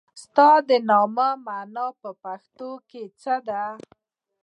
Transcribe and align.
ستا 0.23 0.49
د 0.69 0.71
نوم 0.89 1.17
مانا 1.45 1.87
په 2.01 2.09
پښتو 2.23 2.69
کې 2.89 3.03
څه 3.21 3.33
ده؟ 3.47 3.63